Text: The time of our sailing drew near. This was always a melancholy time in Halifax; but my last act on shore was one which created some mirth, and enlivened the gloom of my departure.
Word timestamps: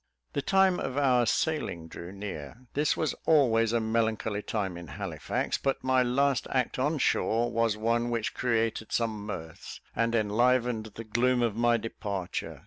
The 0.33 0.41
time 0.41 0.79
of 0.79 0.97
our 0.97 1.27
sailing 1.27 1.87
drew 1.87 2.11
near. 2.11 2.65
This 2.73 2.97
was 2.97 3.13
always 3.27 3.71
a 3.71 3.79
melancholy 3.79 4.41
time 4.41 4.75
in 4.75 4.87
Halifax; 4.87 5.59
but 5.59 5.83
my 5.83 6.01
last 6.01 6.47
act 6.49 6.79
on 6.79 6.97
shore 6.97 7.51
was 7.51 7.77
one 7.77 8.09
which 8.09 8.33
created 8.33 8.91
some 8.91 9.27
mirth, 9.27 9.79
and 9.95 10.15
enlivened 10.15 10.93
the 10.95 11.03
gloom 11.03 11.43
of 11.43 11.55
my 11.55 11.77
departure. 11.77 12.59